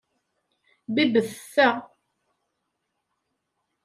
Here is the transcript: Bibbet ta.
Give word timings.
Bibbet 0.93 1.29
ta. 1.53 1.69